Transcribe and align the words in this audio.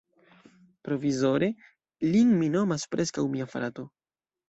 Provizore, 0.87 1.51
lin 2.09 2.35
mi 2.41 2.51
nomas 2.59 2.91
preskaŭ 2.97 3.31
mia 3.37 3.51
frato. 3.57 3.91